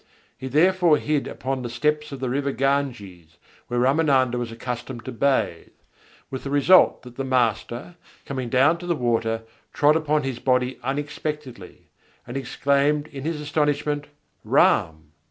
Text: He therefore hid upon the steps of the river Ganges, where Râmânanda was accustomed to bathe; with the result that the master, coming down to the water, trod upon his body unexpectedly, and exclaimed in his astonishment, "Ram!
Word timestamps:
He 0.35 0.47
therefore 0.47 0.97
hid 0.97 1.27
upon 1.27 1.61
the 1.61 1.69
steps 1.69 2.11
of 2.11 2.19
the 2.21 2.29
river 2.31 2.51
Ganges, 2.51 3.37
where 3.67 3.79
Râmânanda 3.79 4.33
was 4.33 4.51
accustomed 4.51 5.05
to 5.05 5.11
bathe; 5.11 5.67
with 6.31 6.43
the 6.43 6.49
result 6.49 7.03
that 7.03 7.17
the 7.17 7.23
master, 7.23 7.93
coming 8.25 8.49
down 8.49 8.79
to 8.79 8.87
the 8.87 8.95
water, 8.95 9.43
trod 9.73 9.95
upon 9.95 10.23
his 10.23 10.39
body 10.39 10.79
unexpectedly, 10.81 11.91
and 12.25 12.35
exclaimed 12.35 13.09
in 13.09 13.25
his 13.25 13.39
astonishment, 13.39 14.07
"Ram! 14.43 15.11